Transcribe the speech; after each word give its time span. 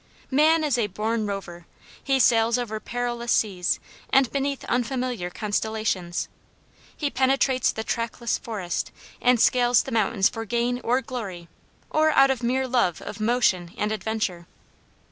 Man 0.31 0.63
is 0.63 0.79
a 0.79 0.87
born 0.87 1.27
rover. 1.27 1.67
He 2.03 2.19
sails 2.19 2.57
over 2.57 2.79
perilous 2.79 3.31
seas 3.31 3.79
and 4.09 4.31
beneath 4.31 4.63
unfamiliar 4.63 5.29
constellations. 5.29 6.27
He 6.97 7.11
penetrates 7.11 7.71
the 7.71 7.83
trackless 7.83 8.39
forest 8.39 8.91
and 9.21 9.39
scales 9.39 9.83
the 9.83 9.91
mountains 9.91 10.27
for 10.27 10.43
gain 10.43 10.81
or 10.83 11.01
glory 11.01 11.49
or 11.91 12.09
out 12.13 12.31
of 12.31 12.41
mere 12.41 12.67
love 12.67 12.99
of 13.03 13.19
motion 13.19 13.75
and 13.77 13.91
adventure. 13.91 14.47